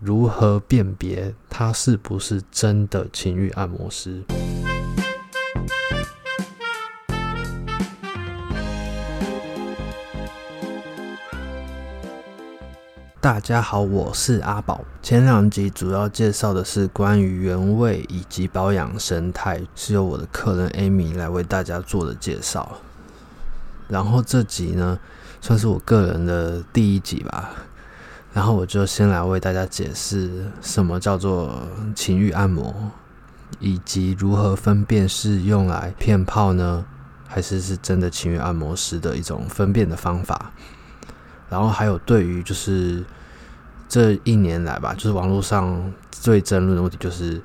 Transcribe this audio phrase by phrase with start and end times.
[0.00, 4.22] 如何辨别他是不是真的情欲按摩师？
[13.20, 14.84] 大家好，我是阿宝。
[15.02, 22.78] 前两集主要介绍的是关于原味以及保养生态，是由我的客人 Amy 来为大家做的介绍。
[23.88, 24.96] 然后这集呢，
[25.40, 27.52] 算是我个人的第一集吧。
[28.38, 30.30] 然后我就先来为大家解释
[30.62, 31.60] 什么叫做
[31.92, 32.72] 情欲按摩，
[33.58, 36.86] 以及如何分辨是用来骗炮呢，
[37.26, 40.52] 还是是真的情欲按摩师的一种分辨的方法。
[41.50, 43.04] 然后还有对于就是
[43.88, 47.42] 这一年来吧，就是网络上最争论的问题，就是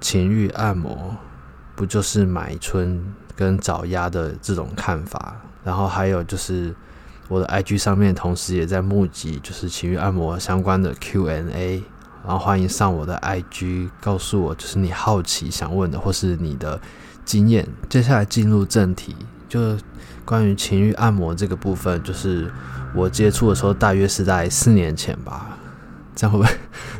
[0.00, 1.16] 情欲按摩
[1.76, 3.00] 不就是买春
[3.36, 5.36] 跟找鸭的这种看法。
[5.62, 6.74] 然后还有就是。
[7.32, 11.82] 我的 IG 上面同时也在募集，就是情欲按摩相关的 Q&A，
[12.22, 16.78] 然后欢迎上我的 IG，告诉我就是你好奇想问的，或是你的
[17.24, 17.66] 经验。
[17.88, 19.16] 接下来进入正题，
[19.48, 19.78] 就
[20.26, 22.52] 关于情欲按摩这个部分，就是
[22.94, 25.56] 我接触的时候，大约是在四年前吧。
[26.14, 26.50] 这样会不会，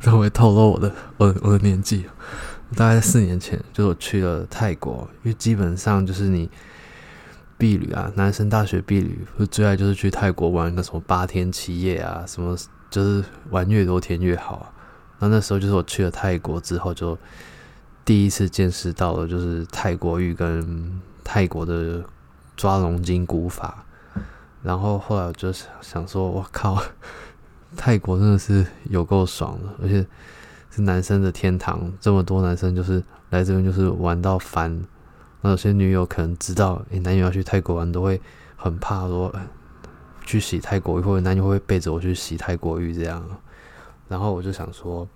[0.00, 2.04] 这样会透露我的我我的年纪？
[2.76, 6.48] 大概在四年前，就是我去了泰国，因为基本上就是你。
[7.60, 9.18] 毕旅啊，男生大学毕旅，
[9.50, 12.56] 最爱就是去泰国玩个什么八天七夜啊，什么
[12.88, 14.72] 就是玩越多天越好啊。
[15.18, 17.18] 那那时候就是我去了泰国之后，就
[18.02, 22.02] 第一次见识到了就是泰国浴跟泰国的
[22.56, 23.84] 抓龙筋骨法。
[24.62, 26.82] 然后后来我就想说，我靠，
[27.76, 30.06] 泰国真的是有够爽的，而且
[30.70, 34.82] 是男生的天堂，这么多男生就是来这边就是玩到烦。
[35.42, 38.20] 那有些女友可能知道，诶、男友要去泰国玩，都会
[38.56, 39.34] 很怕说，
[40.24, 43.24] 去洗泰国浴，或者男友会背着我去洗泰国浴这样。
[44.08, 45.08] 然后我就想说，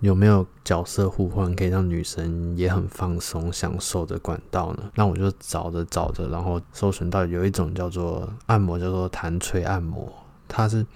[0.00, 4.90] 有没有角色互换可以让女生也很放松、享受的管道呢？
[4.94, 10.12] 那我就找着找着，然后搜寻到有一种叫做按摩，叫做弹吹按摩，
[10.48, 10.86] 它是。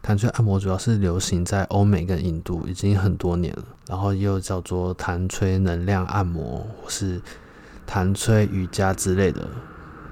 [0.00, 3.64] 弹吹按摩主要是流行在欧美跟印度，已经很多年了。
[3.88, 7.20] 然后又叫做弹吹能量按摩，或是
[7.86, 9.48] 弹吹瑜伽之类的。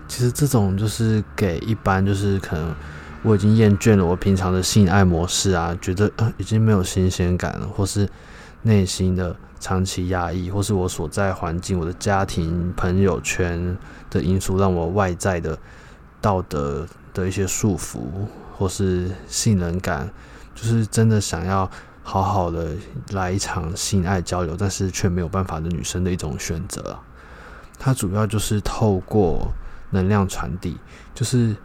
[0.09, 2.75] 其实这种就是给一般就是可能
[3.23, 8.09] 我已经厌倦了我平常的性爱模式啊，觉得呃已经没有新鲜感了，或是
[8.63, 13.77] 内心的长期压抑，或是我所在环境、我的家庭、朋友圈
[14.11, 15.59] 的因素，让我外在的
[16.21, 18.01] 道德的一些束缚。
[18.59, 20.11] 或是性能感，
[20.55, 21.71] 就是真的想要
[22.09, 22.71] 好好的
[23.11, 26.97] 来一场性爱交流，但是却没有办法的女生的一种选择。
[27.81, 29.49] 它主要就是透过
[29.91, 30.77] 能量传递，
[31.13, 31.57] 就是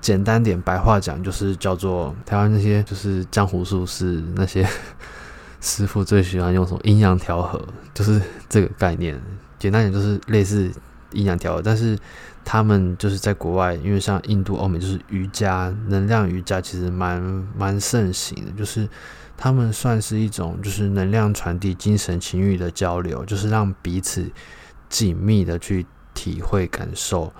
[0.00, 4.66] 简单点白话讲，就是叫做台湾那些就是江湖术士那些
[5.60, 9.20] 师傅最喜欢用什么阴阳调和，就是这个概念。
[9.58, 10.72] 简单点就是类似
[11.10, 11.98] 阴阳调和，但是。
[12.44, 17.22] 他们就是在国外，因为像印度、欧美，就是瑜伽、能量瑜伽，其实蛮
[17.56, 18.50] 蛮盛行的。
[18.58, 18.88] 就是
[19.42, 24.30] 他们算是一种，就是能量传递、精神情欲的交流，就是让彼此
[24.88, 27.32] 紧密的去体会、感受，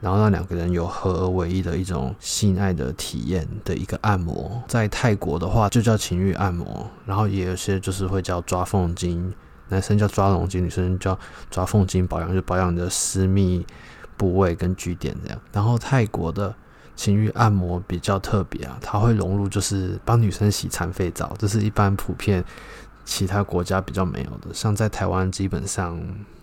[0.00, 4.62] 然后让两个人有合而为一的一种性爱的体验的一个按摩。
[4.68, 9.34] 在泰国的话，就叫情欲按摩，然后也有些就是会叫抓凤精，
[9.70, 11.18] 男生叫抓龙精，女生叫
[11.50, 13.66] 抓凤精保养，就保养你的私密。
[14.16, 16.54] 部位跟据点这样，然后泰国的
[17.00, 22.44] 情欲按摩比较特别啊，它会融入就是帮女生洗残废澡，这是一般普遍
[23.06, 25.98] 其他国家比较没有的，像在台湾基本上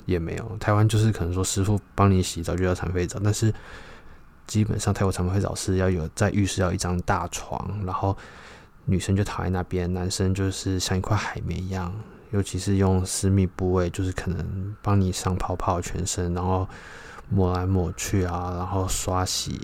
[0.07, 0.57] 也没有。
[0.59, 3.53] 台湾就是可能说师傅帮你洗澡就叫残废澡，但是
[4.47, 8.17] 基本上泰国残废澡是要有在浴室要一张大床，然后
[8.85, 11.93] 女生就躺在那边，男生就是像一块海绵一样，
[12.31, 16.67] 尤其是用私密部位，就是可能帮你上泡泡全身，然后。
[17.29, 19.59] 抹来抹去啊，然后刷洗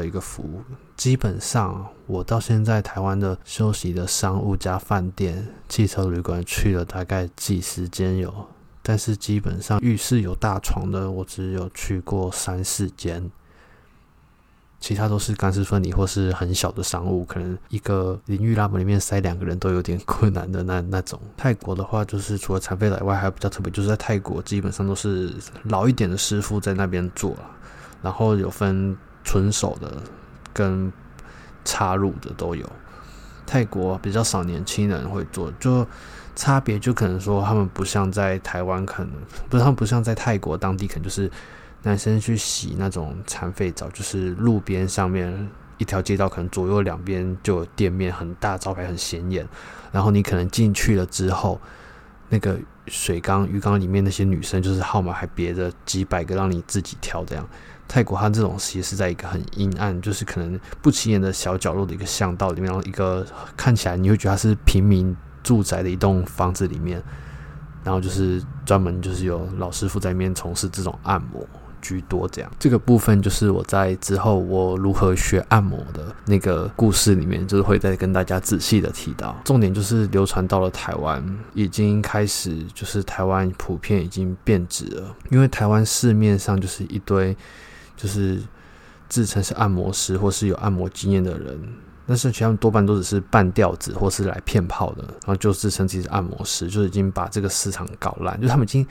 [0.00, 0.62] 的一个服务。
[0.96, 8.46] 基本上，我到现在台湾的休息的商务加饭店、汽车旅馆去了大概几十间有，
[8.82, 13.30] 但是基本上浴室有大床的，我只有去过三四间。
[14.78, 21.18] 其他都是干湿分离或是很小的商务，可能一个淋浴拉门里面塞两个人都有点困难的那那种。
[21.34, 25.32] 泰国的话，就是除了残废以外，还比较特别，就是在泰国基本上都是
[25.64, 27.34] 老一点的师傅在那边做，
[28.02, 28.96] 然后有分
[29.26, 30.02] 纯手的
[30.54, 30.90] 跟
[31.66, 32.66] 插入的都有。
[33.44, 35.86] 泰国比较少年轻人会做，就
[36.34, 39.12] 差别就可能说他们不像在台湾，可能
[39.50, 41.30] 不是他们不像在泰国当地，可能就是。
[41.82, 49.46] 男生去洗那种残废澡，就是路边上面一条街道，可能左右两边就有店面，很大招牌很显眼。
[49.92, 51.60] 然后你可能进去了之后，
[52.28, 52.58] 那个
[52.88, 57.48] 水缸鱼缸里面那些女生就是号码还别着几百个让你自己挑这样。
[57.88, 63.24] 泰国它这种其实是在一个很阴暗，就是可能不起眼的小角落的一个巷道里面，然后一个
[63.56, 67.00] 看起来你会觉得它是平民住宅的一栋房子里面，
[67.84, 71.46] 然后就是专门就是有老师傅在里面从事这种按摩
[71.80, 72.50] 居多这样。
[72.58, 79.36] 这个部分就是我在之后我如何学按摩的那个故事里面，就是会再跟大家仔细的提到。
[79.44, 81.24] 重点就是流传到了台湾，
[81.54, 87.36] 已经开始就是台湾普遍已经变质了，因为台湾市面上就是一堆。
[87.96, 88.40] 就是
[89.08, 91.58] 自称是按摩师或是有按摩经验的人，
[92.06, 98.40] 但是其他们多半都只是半吊子或是来骗炮的，然后就自称自己是按摩师，就已经把这个市场搞烂。
[98.40, 98.86] 就他们已经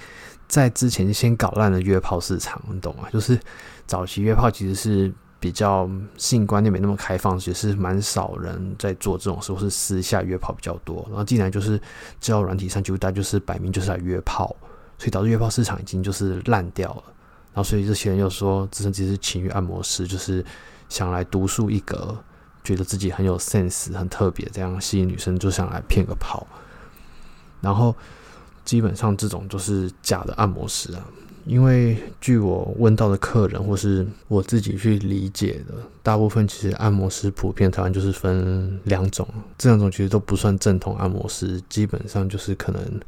[0.47, 3.07] 在之前先搞烂了约炮市场，你懂吗？
[3.11, 3.39] 就是
[3.85, 11.05] 早期约炮其实是比较性观念没那么开放，其实是蛮少人在做这种事，或是私下约炮比较多。
[11.09, 11.79] 然后进来就是
[12.19, 14.55] 交友软体上就大家就是摆明就是来约炮，
[14.97, 17.03] 所以导致约炮市场已经就是烂掉了。
[17.55, 20.43] 然后，所以这些人又说自称自己是情欲按摩师，就是
[20.89, 22.13] 想来独树一格，
[22.65, 26.45] 觉得自己很有 sense、很特别，这样吸引女生就想来骗个炮。
[27.61, 27.95] 然后，
[28.65, 31.07] 基本上这种就是假的按摩师啊，
[31.45, 39.25] 因为据我问到的客人或是我自己去理解的，大部分其实按摩师普遍台湾就是分两种，
[39.57, 42.99] 这两种其实都不算正统按摩师，基本上就是可能。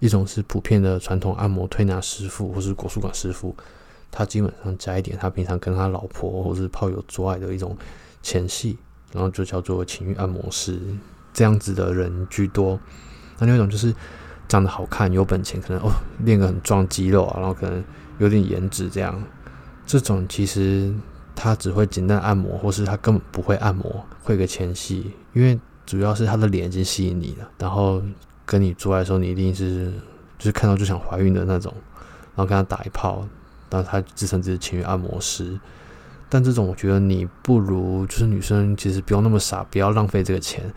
[0.00, 3.54] 一种是普遍的传统按摩推拿师傅，或是国术馆师傅，
[4.10, 7.76] 他基本上加一点他平常跟他老婆或是炮友做爱的一种
[8.22, 8.76] 前戏，
[9.12, 10.78] 然后就叫做情欲按摩师，
[11.32, 12.78] 这样子的人居多。
[13.38, 13.94] 那另一种就是
[14.46, 15.90] 长得好看、有本钱，可能哦
[16.24, 17.82] 练个很壮肌肉啊，然后可能
[18.18, 19.22] 有点颜值这样。
[19.86, 20.92] 这种其实
[21.34, 28.02] 他只会简单按摩，或是他根本不会按摩，会个前戏，因为主要是他的脸已经吸引你了，然后。
[28.46, 29.92] 跟你做爱的时候，你一定是
[30.38, 31.72] 就是看到就想怀孕的那种，
[32.34, 33.26] 然后跟他打一炮，
[33.70, 35.58] 然后他自称自己情欲按摩师。
[36.28, 40.72] 但这种我觉得你不如就是女生其实不用那么傻，不要浪费这个钱，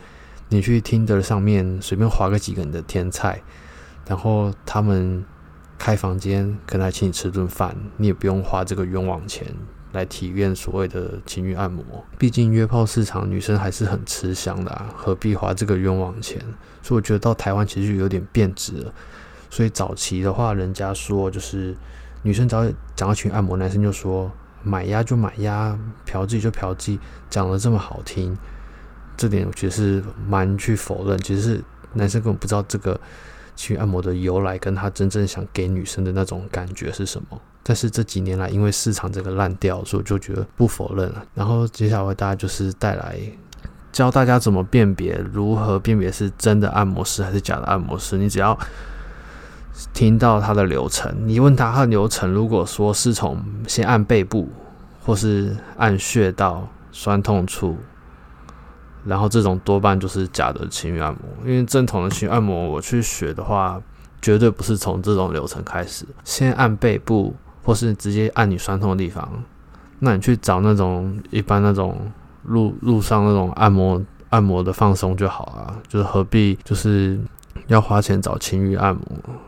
[0.48, 3.42] 你去 Tinder 上面随便划个几个人的天菜，
[4.06, 5.24] 然后他们
[5.76, 9.46] 开房间可能还请你吃顿饭，你也不用花这个冤枉钱。
[9.92, 11.82] 来体验所谓的情欲按摩，
[12.18, 16.38] 毕竟约炮市场女生还是很吃香的，何必花这个冤枉钱？
[16.82, 18.92] 所以我觉得到台湾其实就有点变质了。
[19.50, 21.74] 所以早期的话，人家说就是
[22.22, 22.64] 女生只要
[22.94, 24.30] 讲到情欲按摩，男生就说
[24.62, 26.98] 买呀就买呀，嫖妓就嫖妓，
[27.30, 28.36] 讲得这么好听，
[29.16, 31.18] 这点我觉得是蛮去否认。
[31.22, 31.64] 其实是
[31.94, 33.00] 男生根本不知道这个
[33.58, 37.40] 去按摩的由来，跟他真正想给女生的那种感觉是什么。
[37.64, 41.22] 但是这几年来，因为市场这个烂掉，所以就觉得不否认了。
[41.34, 43.18] 然后接下来为大家就是带来
[43.90, 48.16] 教大家怎么辨别，如何辨别是真的按摩师还是假的按摩师。
[48.16, 48.56] 你只要
[49.92, 54.48] 听到他的流程，你问他他的流程，如果说是从先按背部，
[55.04, 57.76] 或是按穴道酸痛处，
[59.08, 61.22] 然后这种多半就是假的情欲按摩。
[61.44, 63.80] 因为正统的情欲按摩，我去学的话，
[64.20, 67.34] 绝对不是从这种流程开始，先按背部。
[67.64, 69.30] 或是直接按你酸痛的地方，
[69.98, 72.10] 那你去找那种一般那种
[72.44, 77.20] 路路上那种按摩按摩的放松就好啊，就是何必就是
[77.66, 79.02] 要花钱找情欲按摩？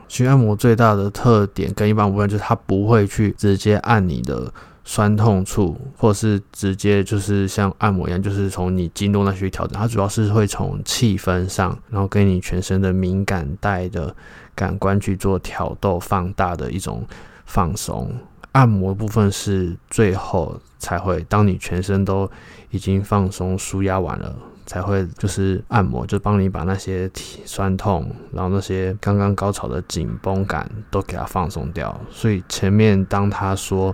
[0.06, 4.52] 情欲按摩最大的特点跟一般不一样，就是它不会去直接按你的
[4.84, 9.78] 酸痛处，或是直接就是像按摩一样，就是从你经络那去调整。
[9.78, 14.14] 它主要是会从气氛上，然后跟你全身的敏感带的
[14.54, 17.06] 感官去做挑逗放大的一种。
[17.52, 18.14] 放松
[18.52, 22.30] 按摩部分是最后才会，当你全身都
[22.70, 24.32] 已经放松舒压完了，
[24.66, 32.00] 才会就是按摩，就帮你把那些体酸痛，然后那些刚刚高潮的紧绷感都给它放松掉。
[32.08, 33.92] 所以前面当他说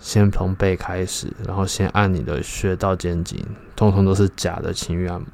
[0.00, 3.38] 先从背开始，然后先按你的穴道肩颈，
[3.76, 5.28] 通通都是假的情欲按摩。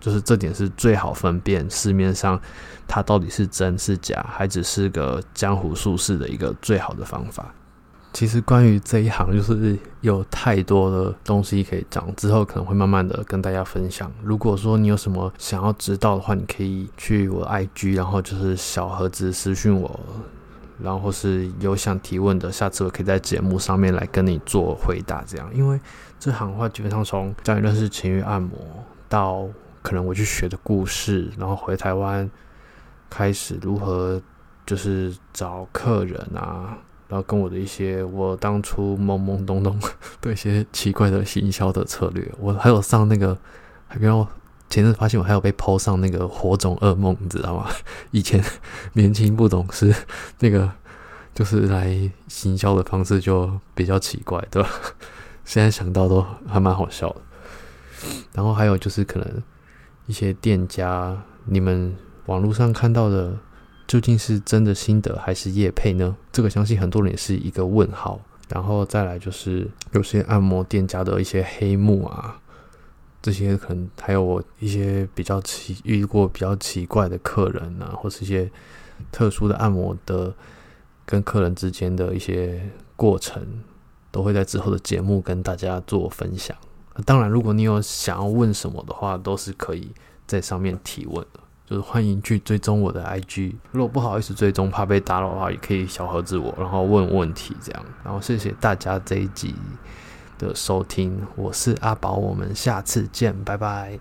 [0.00, 2.40] 就是这点是最好分辨市面上
[2.88, 7.54] 它到底是真是假，还只是个江湖术士的一个最好的方法。
[8.12, 14.10] 其实关于这一行，就是有太多的东西可以讲，之后可能会慢慢的跟大家分享。
[14.24, 20.00] 如果说你有什么想要知道的话，你可以去我的 IG，然后就是小盒子私讯我，
[20.82, 25.22] 然后是有想提问的，下次我可以在节目上面来跟你做回答。
[25.26, 25.80] 这样，因为
[26.18, 28.58] 这行话，基本上从教你认识情欲按摩
[29.08, 29.48] 到。
[29.82, 32.30] 可能我去学的故事，然后回台湾
[33.08, 34.20] 开始如何
[34.66, 36.76] 就是找客人啊，
[37.08, 39.80] 然后跟我的一些我当初懵懵懂懂
[40.20, 43.34] 的一些奇怪的行销的策略，我还有上那个，
[43.88, 44.28] 还有
[44.70, 47.68] 前阵发现我还有被 po 上那个火种噩梦，你知道吗？
[48.12, 48.42] 以前
[48.94, 49.94] 年轻不懂事，
[50.38, 50.70] 那个
[51.34, 54.70] 就是来行销的方式就比较奇怪，对吧？
[55.44, 57.16] 现在想到都还蛮好笑的。
[58.32, 59.42] 然后还有就是可能
[60.06, 61.94] 一些店家，你们
[62.26, 63.36] 网络上看到的。
[63.90, 66.14] 究竟是真的心得还是业配呢？
[66.30, 68.20] 这个相信很多人也是一个问号。
[68.48, 72.38] 然后再来就是有些按摩店家的一些黑幕啊，
[73.22, 78.50] 这些可能还有我一些比较奇遇过比较奇怪的客人啊，或是一些
[79.12, 80.32] 特殊的按摩的
[81.04, 83.62] 跟客人之间的一些过程，
[84.10, 86.56] 都会在之后的节目跟大家做分享。
[87.04, 89.90] 当然，如果你有想要问什么的话，都是可以
[90.26, 91.40] 在上面提问的。
[91.66, 97.84] 就是欢迎去追踪我的 IG，如果不好意思追踪，怕被打扰的话，也可以小盒子我，然后问问题这样。
[98.02, 99.54] 然后谢谢大家这一集
[100.40, 103.98] 的收听，我是阿宝，我们下次见，拜拜。